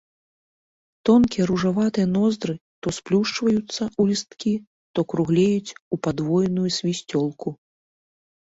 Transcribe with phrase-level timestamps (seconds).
[1.09, 2.53] Тонкія ружаватыя ноздры
[2.87, 4.53] то сплюшчваюцца ў лісткі,
[4.93, 7.49] то круглеюць у падвойную свісцёлку.